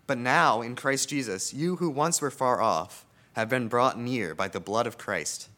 But 0.07 0.19
now, 0.19 0.63
in 0.63 0.77
Christ 0.77 1.09
Jesus, 1.09 1.53
you 1.53 1.77
who 1.77 1.91
once 1.91 2.21
were 2.21 2.31
far 2.31 2.61
off 2.61 3.05
have 3.33 3.49
been 3.49 3.69
brought 3.69 3.99
near 3.99 4.35
by 4.35 4.49
the 4.49 4.61
blood 4.61 4.87
of 4.87 4.99
Christ. 4.99 5.49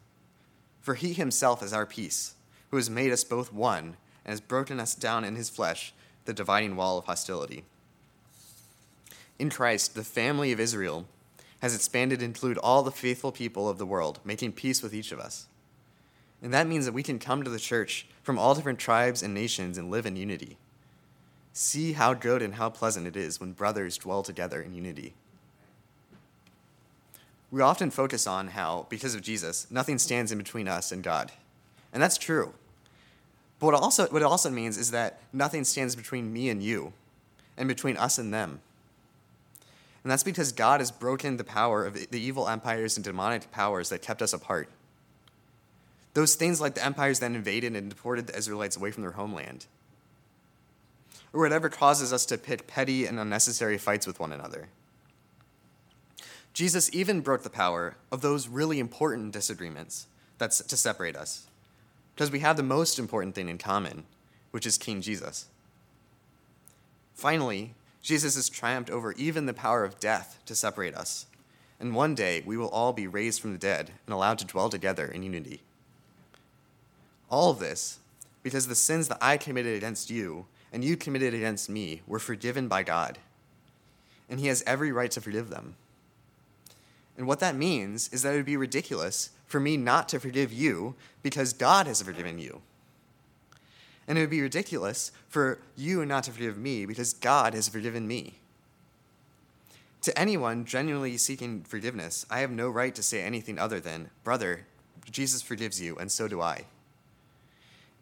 For 0.81 0.95
he 0.95 1.13
himself 1.13 1.63
is 1.63 1.73
our 1.73 1.85
peace, 1.85 2.35
who 2.71 2.77
has 2.77 2.89
made 2.89 3.13
us 3.13 3.25
both 3.25 3.53
one 3.53 3.97
and 4.25 4.33
has 4.33 4.41
broken 4.41 4.81
us 4.81 4.95
down 4.95 5.25
in 5.25 5.37
his 5.37 5.51
flesh 5.51 5.93
the 6.25 6.33
dividing 6.33 6.77
wall 6.77 6.99
of 6.99 7.05
hostility. 7.05 7.65
In 9.39 9.51
Christ, 9.51 9.95
the 9.95 10.05
family 10.05 10.51
of 10.51 10.61
Israel 10.61 11.07
has 11.61 11.75
expanded 11.75 12.21
to 12.21 12.25
include 12.25 12.59
all 12.59 12.83
the 12.83 12.91
faithful 12.91 13.33
people 13.33 13.69
of 13.69 13.79
the 13.79 13.87
world, 13.87 14.21
making 14.25 14.53
peace 14.53 14.83
with 14.83 14.95
each 14.95 15.13
of 15.13 15.19
us. 15.19 15.47
And 16.43 16.55
that 16.55 16.69
means 16.69 16.85
that 16.85 16.95
we 16.95 17.03
can 17.03 17.19
come 17.19 17.43
to 17.43 17.51
the 17.51 17.59
church 17.59 18.07
from 18.23 18.39
all 18.39 18.55
different 18.55 18.79
tribes 18.79 19.23
and 19.23 19.35
nations 19.35 19.77
and 19.77 19.91
live 19.91 20.07
in 20.07 20.17
unity. 20.17 20.57
See 21.53 21.95
how 21.95 22.15
good 22.15 22.43
and 22.43 22.55
how 22.55 22.71
pleasant 22.71 23.07
it 23.07 23.17
is 23.17 23.41
when 23.41 23.53
brothers 23.53 23.99
dwell 23.99 24.23
together 24.23 24.63
in 24.63 24.75
unity. 24.75 25.15
We 27.51 27.61
often 27.61 27.91
focus 27.91 28.27
on 28.27 28.49
how, 28.49 28.87
because 28.89 29.15
of 29.15 29.23
Jesus, 29.23 29.67
nothing 29.71 29.99
stands 29.99 30.31
in 30.31 30.39
between 30.39 30.69
us 30.69 30.93
and 30.93 31.03
God. 31.03 31.33
And 31.93 32.03
that's 32.03 32.19
true. 32.19 32.53
But 33.59 33.67
what, 33.67 33.75
also, 33.75 34.07
what 34.09 34.23
it 34.23 34.27
also 34.27 34.51
means 34.51 34.79
is 34.79 34.93
that 34.93 35.19
nothing 35.33 35.65
stands 35.65 35.97
between 35.97 36.33
me 36.33 36.49
and 36.51 36.63
you, 36.63 36.93
and 37.57 37.67
between 37.67 37.97
us 37.97 38.19
and 38.19 38.33
them. 38.33 38.61
And 40.09 40.13
that's 40.15 40.23
because 40.23 40.53
God 40.53 40.81
has 40.81 40.91
broken 40.91 41.37
the 41.37 41.45
power 41.45 41.85
of 41.85 42.11
the 42.11 42.19
evil 42.19 42.49
empires 42.49 42.97
and 42.97 43.05
demonic 43.05 43.53
powers 43.53 43.91
that 43.91 44.01
kept 44.01 44.23
us 44.23 44.33
apart. 44.33 44.71
Those 46.15 46.35
things 46.35 46.63
like 46.63 46.75
the 46.75 46.83
empires 46.83 47.21
that 47.21 47.33
invaded 47.33 47.77
and 47.77 47.91
deported 47.91 48.27
the 48.27 48.35
Israelites 48.35 48.75
away 48.75 48.91
from 48.91 49.03
their 49.03 49.13
homeland. 49.13 49.67
Or 51.35 51.43
whatever 51.43 51.69
causes 51.69 52.11
us 52.11 52.25
to 52.25 52.39
pick 52.39 52.67
petty 52.67 53.05
and 53.05 53.21
unnecessary 53.21 53.77
fights 53.77 54.07
with 54.07 54.19
one 54.19 54.33
another. 54.33 54.69
Jesus 56.55 56.89
even 56.95 57.21
broke 57.21 57.43
the 57.43 57.51
power 57.51 57.99
of 58.11 58.23
those 58.23 58.49
really 58.49 58.79
important 58.79 59.35
disagreements 59.35 60.07
that's 60.39 60.63
to 60.63 60.77
separate 60.79 61.17
us. 61.17 61.49
because 62.15 62.31
we 62.31 62.41
have 62.41 62.57
the 62.57 62.63
most 62.63 62.99
important 62.99 63.35
thing 63.35 63.51
in 63.51 63.59
common, 63.59 64.05
which 64.53 64.65
is 64.65 64.79
King 64.79 65.03
Jesus. 65.03 65.49
Finally, 67.13 67.75
Jesus 68.09 68.37
has 68.37 68.49
triumphed 68.49 68.89
over 68.89 69.13
even 69.19 69.45
the 69.45 69.53
power 69.53 69.85
of 69.85 70.01
death 70.01 70.41
to 70.47 70.55
separate 70.55 70.95
us. 70.95 71.27
And 71.79 71.95
one 71.95 72.15
day 72.15 72.43
we 72.47 72.57
will 72.57 72.71
all 72.71 72.95
be 72.95 73.07
raised 73.07 73.39
from 73.39 73.53
the 73.53 73.59
dead 73.59 73.91
and 74.07 74.15
allowed 74.15 74.39
to 74.39 74.47
dwell 74.47 74.71
together 74.71 75.05
in 75.05 75.23
unity. 75.23 75.61
All 77.31 77.51
of 77.51 77.59
this 77.59 77.99
because 78.43 78.67
the 78.67 78.75
sins 78.75 79.09
that 79.09 79.19
I 79.21 79.37
committed 79.37 79.77
against 79.77 80.09
you 80.09 80.47
and 80.73 80.83
you 80.83 80.97
committed 80.97 81.35
against 81.35 81.69
me 81.69 82.01
were 82.07 82.19
forgiven 82.19 82.67
by 82.67 82.83
God. 82.83 83.19
And 84.31 84.41
He 84.41 84.47
has 84.47 84.65
every 84.67 84.91
right 84.91 85.11
to 85.11 85.21
forgive 85.21 85.51
them. 85.51 85.75
And 87.19 87.27
what 87.27 87.41
that 87.41 87.57
means 87.57 88.09
is 88.11 88.23
that 88.23 88.33
it 88.33 88.37
would 88.37 88.47
be 88.47 88.57
ridiculous 88.57 89.33
for 89.45 89.61
me 89.61 89.77
not 89.77 90.09
to 90.09 90.19
forgive 90.19 90.51
you 90.51 90.95
because 91.23 91.53
God 91.53 91.87
has 91.87 92.01
forgiven 92.01 92.39
you. 92.39 92.63
And 94.09 94.19
it 94.19 94.23
would 94.23 94.31
be 94.31 94.41
ridiculous 94.41 95.13
for 95.29 95.61
you 95.77 96.05
not 96.05 96.25
to 96.25 96.33
forgive 96.33 96.57
me 96.57 96.87
because 96.87 97.13
God 97.13 97.55
has 97.55 97.69
forgiven 97.69 98.09
me. 98.09 98.39
To 100.03 100.19
anyone 100.19 100.65
genuinely 100.65 101.17
seeking 101.19 101.63
forgiveness, 101.63 102.25
I 102.31 102.41
have 102.41 102.51
no 102.51 102.71
right 102.71 102.95
to 102.95 103.03
say 103.03 103.23
anything 103.23 103.59
other 103.59 103.81
than, 103.81 104.11
Brother, 104.25 104.65
Jesus 105.11 105.43
forgives 105.43 105.81
you, 105.81 105.97
and 105.97 106.11
so 106.11 106.27
do 106.27 106.41
I. 106.41 106.65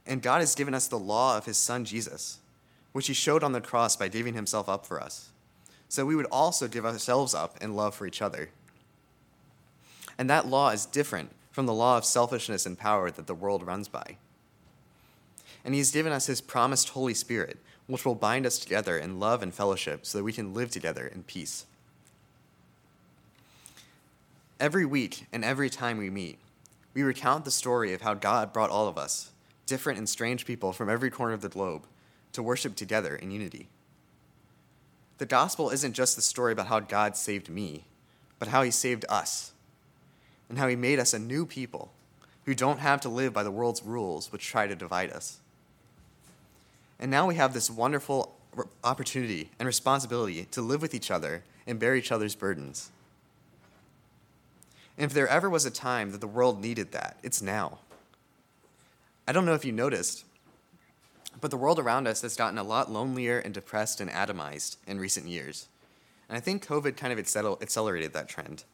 And 0.06 0.22
God 0.22 0.38
has 0.38 0.54
given 0.54 0.74
us 0.74 0.86
the 0.86 0.98
law 0.98 1.36
of 1.36 1.46
his 1.46 1.56
Son 1.56 1.84
Jesus, 1.84 2.38
which 2.92 3.08
he 3.08 3.14
showed 3.14 3.42
on 3.42 3.52
the 3.52 3.60
cross 3.60 3.96
by 3.96 4.08
giving 4.08 4.34
himself 4.34 4.68
up 4.68 4.86
for 4.86 5.02
us. 5.02 5.30
So 5.88 6.06
we 6.06 6.16
would 6.16 6.26
also 6.26 6.68
give 6.68 6.86
ourselves 6.86 7.34
up 7.34 7.56
in 7.60 7.74
love 7.74 7.94
for 7.94 8.06
each 8.06 8.22
other. 8.22 8.50
And 10.18 10.30
that 10.30 10.46
law 10.46 10.70
is 10.70 10.86
different 10.86 11.30
from 11.50 11.66
the 11.66 11.74
law 11.74 11.98
of 11.98 12.04
selfishness 12.04 12.66
and 12.66 12.78
power 12.78 13.10
that 13.10 13.26
the 13.26 13.34
world 13.34 13.66
runs 13.66 13.88
by. 13.88 14.16
And 15.66 15.74
he's 15.74 15.90
given 15.90 16.12
us 16.12 16.26
his 16.26 16.40
promised 16.40 16.90
Holy 16.90 17.12
Spirit, 17.12 17.58
which 17.88 18.04
will 18.04 18.14
bind 18.14 18.46
us 18.46 18.56
together 18.56 18.96
in 18.96 19.18
love 19.18 19.42
and 19.42 19.52
fellowship 19.52 20.06
so 20.06 20.16
that 20.16 20.22
we 20.22 20.32
can 20.32 20.54
live 20.54 20.70
together 20.70 21.08
in 21.08 21.24
peace. 21.24 21.66
Every 24.60 24.86
week 24.86 25.26
and 25.32 25.44
every 25.44 25.68
time 25.68 25.98
we 25.98 26.08
meet, 26.08 26.38
we 26.94 27.02
recount 27.02 27.44
the 27.44 27.50
story 27.50 27.92
of 27.92 28.02
how 28.02 28.14
God 28.14 28.52
brought 28.52 28.70
all 28.70 28.86
of 28.86 28.96
us, 28.96 29.32
different 29.66 29.98
and 29.98 30.08
strange 30.08 30.46
people 30.46 30.72
from 30.72 30.88
every 30.88 31.10
corner 31.10 31.34
of 31.34 31.42
the 31.42 31.48
globe, 31.48 31.84
to 32.32 32.44
worship 32.44 32.76
together 32.76 33.16
in 33.16 33.32
unity. 33.32 33.68
The 35.18 35.26
gospel 35.26 35.70
isn't 35.70 35.94
just 35.94 36.14
the 36.14 36.22
story 36.22 36.52
about 36.52 36.68
how 36.68 36.78
God 36.78 37.16
saved 37.16 37.50
me, 37.50 37.86
but 38.38 38.48
how 38.48 38.62
he 38.62 38.70
saved 38.70 39.04
us, 39.08 39.50
and 40.48 40.58
how 40.58 40.68
he 40.68 40.76
made 40.76 41.00
us 41.00 41.12
a 41.12 41.18
new 41.18 41.44
people 41.44 41.90
who 42.44 42.54
don't 42.54 42.78
have 42.78 43.00
to 43.00 43.08
live 43.08 43.32
by 43.32 43.42
the 43.42 43.50
world's 43.50 43.82
rules 43.82 44.30
which 44.30 44.46
try 44.46 44.68
to 44.68 44.76
divide 44.76 45.10
us. 45.10 45.40
And 46.98 47.10
now 47.10 47.26
we 47.26 47.34
have 47.34 47.52
this 47.52 47.70
wonderful 47.70 48.36
opportunity 48.82 49.50
and 49.58 49.66
responsibility 49.66 50.46
to 50.46 50.62
live 50.62 50.80
with 50.80 50.94
each 50.94 51.10
other 51.10 51.42
and 51.66 51.78
bear 51.78 51.94
each 51.94 52.12
other's 52.12 52.34
burdens. 52.34 52.90
And 54.96 55.04
if 55.04 55.12
there 55.12 55.28
ever 55.28 55.50
was 55.50 55.66
a 55.66 55.70
time 55.70 56.12
that 56.12 56.20
the 56.20 56.26
world 56.26 56.62
needed 56.62 56.92
that, 56.92 57.18
it's 57.22 57.42
now. 57.42 57.80
I 59.28 59.32
don't 59.32 59.44
know 59.44 59.54
if 59.54 59.64
you 59.64 59.72
noticed, 59.72 60.24
but 61.40 61.50
the 61.50 61.56
world 61.56 61.78
around 61.78 62.06
us 62.06 62.22
has 62.22 62.36
gotten 62.36 62.58
a 62.58 62.62
lot 62.62 62.90
lonelier 62.90 63.38
and 63.38 63.52
depressed 63.52 64.00
and 64.00 64.10
atomized 64.10 64.76
in 64.86 64.98
recent 64.98 65.26
years. 65.26 65.68
And 66.28 66.36
I 66.36 66.40
think 66.40 66.66
COVID 66.66 66.96
kind 66.96 67.12
of 67.12 67.18
accelerated 67.18 68.12
that 68.14 68.28
trend. 68.28 68.64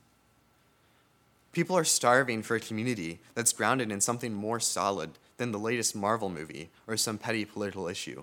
People 1.52 1.76
are 1.76 1.84
starving 1.84 2.42
for 2.42 2.54
a 2.54 2.60
community 2.60 3.18
that's 3.34 3.52
grounded 3.52 3.90
in 3.90 4.00
something 4.00 4.32
more 4.32 4.60
solid 4.60 5.10
than 5.42 5.50
the 5.50 5.58
latest 5.58 5.96
Marvel 5.96 6.28
movie 6.28 6.70
or 6.87 6.96
some 6.96 7.18
petty 7.18 7.44
political 7.44 7.88
issue. 7.88 8.22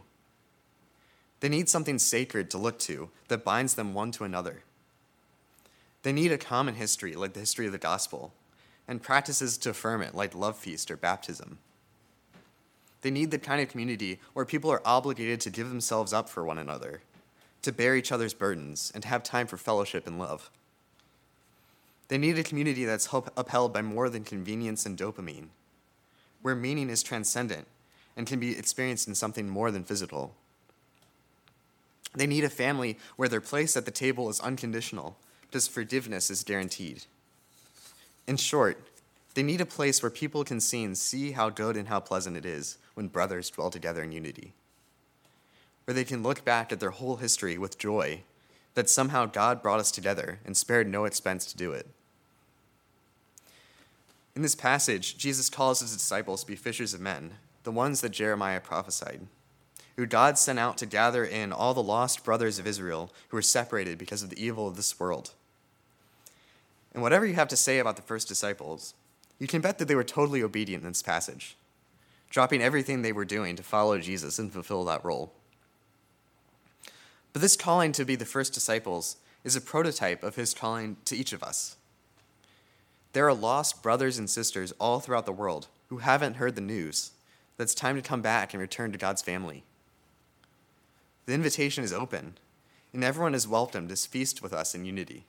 They 1.41 1.49
need 1.49 1.67
something 1.67 1.99
sacred 1.99 2.49
to 2.49 2.57
look 2.57 2.79
to 2.79 3.09
that 3.27 3.43
binds 3.43 3.73
them 3.73 3.93
one 3.93 4.11
to 4.13 4.23
another. 4.23 4.63
They 6.03 6.13
need 6.13 6.31
a 6.31 6.37
common 6.37 6.75
history, 6.75 7.15
like 7.15 7.33
the 7.33 7.41
history 7.41 7.65
of 7.65 7.73
the 7.73 7.77
gospel, 7.77 8.33
and 8.87 9.01
practices 9.01 9.57
to 9.57 9.71
affirm 9.71 10.01
it, 10.01 10.15
like 10.15 10.33
love 10.33 10.57
feast 10.57 10.89
or 10.89 10.95
baptism. 10.95 11.57
They 13.01 13.11
need 13.11 13.31
the 13.31 13.37
kind 13.37 13.61
of 13.61 13.67
community 13.67 14.21
where 14.31 14.45
people 14.45 14.71
are 14.71 14.81
obligated 14.85 15.41
to 15.41 15.49
give 15.49 15.67
themselves 15.67 16.13
up 16.13 16.29
for 16.29 16.45
one 16.45 16.57
another, 16.57 17.01
to 17.63 17.73
bear 17.73 17.97
each 17.97 18.13
other's 18.13 18.33
burdens, 18.33 18.93
and 18.95 19.03
have 19.03 19.23
time 19.23 19.45
for 19.45 19.57
fellowship 19.57 20.07
and 20.07 20.17
love. 20.17 20.49
They 22.07 22.17
need 22.17 22.39
a 22.39 22.43
community 22.43 22.85
that's 22.85 23.09
upheld 23.35 23.73
by 23.73 23.81
more 23.81 24.09
than 24.09 24.23
convenience 24.23 24.85
and 24.85 24.97
dopamine, 24.97 25.49
where 26.41 26.55
meaning 26.55 26.89
is 26.89 27.03
transcendent 27.03 27.67
and 28.15 28.27
can 28.27 28.39
be 28.39 28.57
experienced 28.57 29.07
in 29.07 29.15
something 29.15 29.47
more 29.47 29.71
than 29.71 29.83
physical. 29.83 30.35
They 32.15 32.27
need 32.27 32.43
a 32.43 32.49
family 32.49 32.97
where 33.15 33.29
their 33.29 33.41
place 33.41 33.77
at 33.77 33.85
the 33.85 33.91
table 33.91 34.29
is 34.29 34.39
unconditional 34.39 35.17
because 35.41 35.67
forgiveness 35.67 36.29
is 36.29 36.43
guaranteed. 36.43 37.03
In 38.27 38.37
short, 38.37 38.79
they 39.35 39.43
need 39.43 39.61
a 39.61 39.65
place 39.65 40.01
where 40.01 40.09
people 40.09 40.43
can 40.43 40.59
see 40.59 40.83
and 40.83 40.97
see 40.97 41.31
how 41.31 41.49
good 41.49 41.77
and 41.77 41.87
how 41.87 41.99
pleasant 41.99 42.35
it 42.35 42.45
is 42.45 42.77
when 42.93 43.07
brothers 43.07 43.49
dwell 43.49 43.69
together 43.69 44.03
in 44.03 44.11
unity. 44.11 44.53
Where 45.85 45.93
they 45.93 46.03
can 46.03 46.23
look 46.23 46.43
back 46.43 46.71
at 46.71 46.79
their 46.79 46.89
whole 46.89 47.17
history 47.17 47.57
with 47.57 47.77
joy 47.77 48.23
that 48.73 48.89
somehow 48.89 49.25
God 49.25 49.61
brought 49.61 49.79
us 49.79 49.91
together 49.91 50.39
and 50.45 50.55
spared 50.55 50.87
no 50.87 51.05
expense 51.05 51.45
to 51.47 51.57
do 51.57 51.71
it. 51.71 51.87
In 54.35 54.41
this 54.41 54.55
passage, 54.55 55.17
Jesus 55.17 55.49
calls 55.49 55.81
his 55.81 55.93
disciples 55.93 56.41
to 56.41 56.47
be 56.47 56.55
fishers 56.55 56.93
of 56.93 57.01
men, 57.01 57.33
the 57.63 57.71
ones 57.71 58.01
that 58.01 58.11
Jeremiah 58.11 58.59
prophesied, 58.59 59.27
who 59.95 60.05
God 60.05 60.37
sent 60.37 60.59
out 60.59 60.77
to 60.77 60.85
gather 60.85 61.25
in 61.25 61.51
all 61.51 61.73
the 61.73 61.83
lost 61.83 62.23
brothers 62.23 62.59
of 62.59 62.67
Israel 62.67 63.11
who 63.29 63.37
were 63.37 63.41
separated 63.41 63.97
because 63.97 64.23
of 64.23 64.29
the 64.29 64.41
evil 64.43 64.67
of 64.67 64.75
this 64.75 64.99
world. 64.99 65.31
And 66.93 67.03
whatever 67.03 67.25
you 67.25 67.35
have 67.35 67.47
to 67.49 67.57
say 67.57 67.79
about 67.79 67.95
the 67.95 68.01
first 68.01 68.27
disciples, 68.27 68.93
you 69.39 69.47
can 69.47 69.61
bet 69.61 69.77
that 69.77 69.87
they 69.87 69.95
were 69.95 70.03
totally 70.03 70.43
obedient 70.43 70.83
in 70.83 70.89
this 70.89 71.01
passage, 71.01 71.55
dropping 72.29 72.61
everything 72.61 73.01
they 73.01 73.11
were 73.11 73.25
doing 73.25 73.55
to 73.55 73.63
follow 73.63 73.97
Jesus 73.99 74.39
and 74.39 74.51
fulfill 74.51 74.83
that 74.85 75.03
role. 75.03 75.33
But 77.33 77.41
this 77.41 77.55
calling 77.55 77.91
to 77.93 78.05
be 78.05 78.15
the 78.15 78.25
first 78.25 78.53
disciples 78.53 79.17
is 79.43 79.55
a 79.55 79.61
prototype 79.61 80.23
of 80.23 80.35
his 80.35 80.53
calling 80.53 80.97
to 81.05 81.15
each 81.15 81.31
of 81.31 81.43
us. 81.43 81.77
There 83.13 83.27
are 83.27 83.33
lost 83.33 83.81
brothers 83.81 84.19
and 84.19 84.29
sisters 84.29 84.71
all 84.79 84.99
throughout 84.99 85.25
the 85.25 85.31
world 85.31 85.67
who 85.87 85.97
haven't 85.97 86.35
heard 86.35 86.55
the 86.55 86.61
news 86.61 87.11
that 87.57 87.63
it's 87.63 87.73
time 87.73 87.95
to 87.95 88.01
come 88.01 88.21
back 88.21 88.53
and 88.53 88.61
return 88.61 88.91
to 88.91 88.97
God's 88.97 89.23
family. 89.23 89.63
The 91.25 91.33
invitation 91.33 91.83
is 91.83 91.91
open, 91.91 92.37
and 92.93 93.03
everyone 93.03 93.33
is 93.33 93.47
welcome 93.47 93.87
to 93.87 93.95
feast 93.95 94.43
with 94.43 94.53
us 94.53 94.75
in 94.75 94.85
unity. 94.85 95.25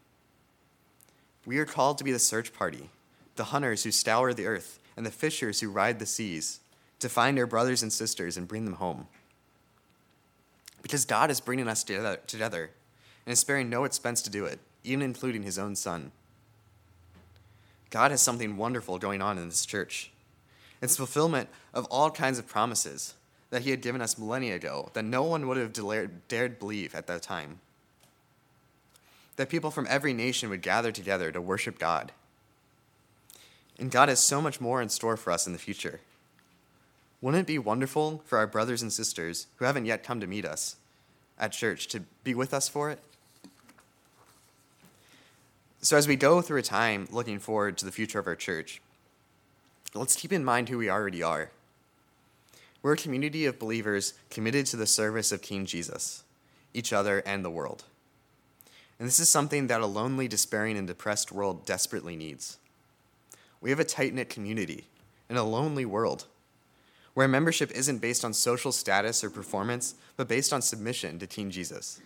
We 1.47 1.59
are 1.59 1.65
called 1.65 1.97
to 1.99 2.05
be 2.05 2.13
the 2.13 2.19
search 2.19 2.53
party, 2.53 2.91
the 3.37 3.45
hunters 3.45 3.85
who 3.85 3.93
scour 3.93 4.35
the 4.35 4.47
earth, 4.47 4.79
and 4.97 5.07
the 5.07 5.11
fishers 5.11 5.61
who 5.61 5.71
ride 5.71 5.99
the 5.99 6.07
seas, 6.07 6.61
to 6.99 7.09
find 7.09 7.39
our 7.39 7.47
brothers 7.47 7.83
and 7.83 7.91
sisters 7.91 8.37
and 8.37 8.47
bring 8.47 8.67
them 8.67 8.75
home. 8.75 9.07
Because 10.83 11.07
God 11.07 11.31
is 11.31 11.41
bringing 11.41 11.69
us 11.69 11.83
together 11.83 12.71
and 13.25 13.33
is 13.33 13.39
sparing 13.39 13.71
no 13.71 13.85
expense 13.85 14.21
to 14.23 14.31
do 14.31 14.45
it, 14.45 14.59
even 14.85 15.01
including 15.03 15.43
his 15.43 15.59
own 15.59 15.75
son. 15.75 16.13
God 17.91 18.11
has 18.11 18.23
something 18.23 18.57
wonderful 18.57 18.99
going 18.99 19.21
on 19.21 19.37
in 19.39 19.49
this 19.49 19.67
church. 19.67 20.11
It's 20.81 20.97
fulfillment 20.97 21.49
of 21.75 21.85
all 21.87 22.11
kinds 22.11 22.39
of 22.39 22.47
promises 22.47 23.15
that 23.51 23.63
he 23.63 23.71
had 23.71 23.83
given 23.83 24.01
us 24.01 24.17
millennia 24.17 24.55
ago 24.55 24.91
that 24.95 25.05
no 25.05 25.25
one 25.25 25.49
would 25.49 25.57
have 25.57 25.73
dared 26.29 26.59
believe 26.59 26.95
at 26.95 27.07
that 27.09 27.23
time 27.23 27.59
that 29.41 29.49
people 29.49 29.71
from 29.71 29.87
every 29.89 30.13
nation 30.13 30.51
would 30.51 30.61
gather 30.61 30.93
together 30.93 31.33
to 31.33 31.41
worship 31.41 31.79
God. 31.79 32.13
And 33.79 33.91
God 33.91 34.11
has 34.11 34.21
so 34.21 34.43
much 34.43 34.61
more 34.61 34.83
in 34.83 34.91
store 34.91 35.17
for 35.17 35.33
us 35.33 35.47
in 35.47 35.55
the 35.55 35.59
future. 35.59 36.01
Wouldn't 37.23 37.41
it 37.41 37.47
be 37.47 37.59
wonderful 37.59 38.23
for 38.27 38.37
our 38.37 38.47
brothers 38.47 38.83
and 38.83 38.93
sisters 38.93 39.47
who 39.57 39.65
haven't 39.65 39.87
yet 39.87 40.05
come 40.05 40.21
to 40.21 40.27
meet 40.27 40.45
us 40.45 40.77
at 41.39 41.53
church 41.53 41.89
to 41.89 42.01
be 42.23 42.35
with 42.35 42.53
us 42.53 42.69
for 42.69 42.91
it? 42.91 42.99
So, 45.83 45.97
as 45.97 46.07
we 46.07 46.17
go 46.17 46.43
through 46.43 46.59
a 46.59 46.63
time 46.63 47.09
looking 47.11 47.39
forward 47.39 47.79
to 47.79 47.87
the 47.87 47.93
future 47.93 48.19
of 48.19 48.27
our 48.27 48.37
church, 48.37 48.83
let's 49.95 50.15
keep 50.15 50.31
in 50.31 50.45
mind 50.45 50.69
who 50.69 50.77
we 50.77 50.91
already 50.91 51.23
are. 51.23 51.51
We're 52.83 52.93
a 52.93 52.99
community 52.99 53.47
of 53.47 53.59
believers 53.59 54.13
committed 54.29 54.67
to 54.67 54.77
the 54.77 54.87
service 54.87 55.33
of 55.33 55.41
King 55.41 55.65
Jesus, 55.65 56.23
each 56.75 56.93
other, 56.93 57.23
and 57.25 57.43
the 57.43 57.51
world. 57.51 57.85
And 58.99 59.09
this 59.09 59.19
is 59.19 59.31
something 59.31 59.69
that 59.69 59.81
a 59.81 59.87
lonely, 59.87 60.29
despairing, 60.29 60.77
and 60.77 60.87
depressed 60.87 61.33
world 61.33 61.65
desperately 61.65 62.15
needs. 62.15 62.59
We 63.63 63.71
have 63.71 63.81
a 63.81 63.85
tight 63.85 64.13
knit 64.13 64.29
community 64.29 64.85
in 65.31 65.39
a 65.39 65.45
lonely 65.45 65.87
world 65.87 66.27
where 67.15 67.27
membership 67.27 67.71
isn't 67.73 67.99
based 67.99 68.25
on 68.25 68.35
social 68.35 68.73
status 68.73 69.25
or 69.25 69.31
performance, 69.31 69.95
but 70.17 70.29
based 70.29 70.53
on 70.53 70.61
submission 70.61 71.19
to 71.19 71.27
King 71.27 71.51
Jesus. 71.51 72.01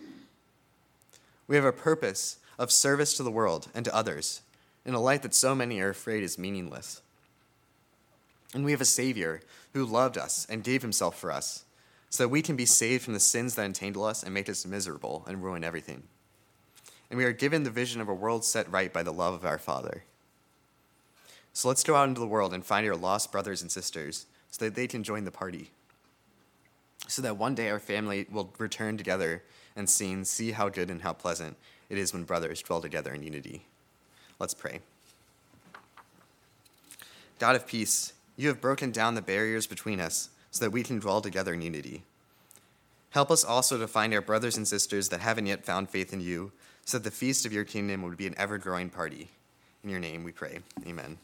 We 1.47 1.57
have 1.57 1.65
a 1.65 1.71
purpose 1.73 2.37
of 2.57 2.71
service 2.71 3.15
to 3.17 3.23
the 3.23 3.31
world 3.31 3.67
and 3.73 3.85
to 3.85 3.95
others 3.95 4.41
in 4.85 4.93
a 4.93 4.99
light 4.99 5.23
that 5.23 5.33
so 5.33 5.55
many 5.55 5.79
are 5.79 5.89
afraid 5.89 6.23
is 6.23 6.37
meaningless. 6.37 7.01
And 8.53 8.63
we 8.63 8.71
have 8.71 8.81
a 8.81 8.85
Savior 8.85 9.41
who 9.73 9.85
loved 9.85 10.17
us 10.17 10.45
and 10.49 10.63
gave 10.63 10.81
himself 10.81 11.19
for 11.19 11.31
us, 11.31 11.65
so 12.09 12.23
that 12.23 12.29
we 12.29 12.41
can 12.41 12.55
be 12.55 12.65
saved 12.65 13.03
from 13.03 13.13
the 13.13 13.19
sins 13.19 13.55
that 13.55 13.65
entangle 13.65 14.05
us 14.05 14.23
and 14.23 14.33
make 14.33 14.47
us 14.47 14.65
miserable 14.65 15.25
and 15.27 15.43
ruin 15.43 15.63
everything. 15.63 16.03
And 17.09 17.17
we 17.17 17.25
are 17.25 17.33
given 17.33 17.63
the 17.63 17.69
vision 17.69 17.99
of 17.99 18.07
a 18.07 18.13
world 18.13 18.45
set 18.45 18.71
right 18.71 18.93
by 18.93 19.03
the 19.03 19.11
love 19.11 19.33
of 19.33 19.45
our 19.45 19.57
Father. 19.57 20.03
So 21.51 21.67
let's 21.67 21.83
go 21.83 21.95
out 21.95 22.07
into 22.07 22.21
the 22.21 22.27
world 22.27 22.53
and 22.53 22.65
find 22.65 22.87
our 22.87 22.95
lost 22.95 23.31
brothers 23.31 23.61
and 23.61 23.71
sisters 23.71 24.27
so 24.49 24.65
that 24.65 24.75
they 24.75 24.87
can 24.87 25.03
join 25.03 25.25
the 25.25 25.31
party. 25.31 25.71
So 27.07 27.21
that 27.21 27.37
one 27.37 27.55
day 27.55 27.69
our 27.69 27.79
family 27.79 28.27
will 28.31 28.53
return 28.57 28.97
together 28.97 29.43
and 29.75 29.89
sing, 29.89 30.23
See 30.23 30.51
how 30.51 30.69
good 30.69 30.89
and 30.89 31.01
how 31.01 31.13
pleasant 31.13 31.57
it 31.89 31.97
is 31.97 32.13
when 32.13 32.23
brothers 32.23 32.61
dwell 32.61 32.81
together 32.81 33.13
in 33.13 33.23
unity. 33.23 33.65
Let's 34.39 34.53
pray. 34.53 34.79
God 37.39 37.55
of 37.55 37.67
peace, 37.67 38.13
you 38.37 38.47
have 38.47 38.61
broken 38.61 38.91
down 38.91 39.15
the 39.15 39.21
barriers 39.21 39.67
between 39.67 39.99
us 39.99 40.29
so 40.51 40.63
that 40.63 40.71
we 40.71 40.83
can 40.83 40.99
dwell 40.99 41.21
together 41.21 41.53
in 41.53 41.61
unity. 41.61 42.03
Help 43.11 43.31
us 43.31 43.43
also 43.43 43.77
to 43.77 43.87
find 43.87 44.13
our 44.13 44.21
brothers 44.21 44.57
and 44.57 44.67
sisters 44.67 45.09
that 45.09 45.21
haven't 45.21 45.45
yet 45.45 45.65
found 45.65 45.89
faith 45.89 46.11
in 46.11 46.21
you, 46.21 46.51
so 46.85 46.97
that 46.97 47.03
the 47.03 47.15
feast 47.15 47.45
of 47.45 47.53
your 47.53 47.63
kingdom 47.63 48.01
would 48.03 48.17
be 48.17 48.27
an 48.27 48.35
ever 48.37 48.57
growing 48.57 48.89
party. 48.89 49.29
In 49.83 49.89
your 49.89 49.99
name 49.99 50.23
we 50.23 50.31
pray. 50.31 50.59
Amen. 50.85 51.17